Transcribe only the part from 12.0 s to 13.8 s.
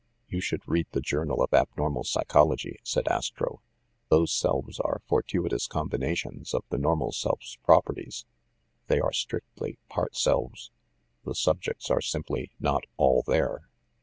simply not 'all there'."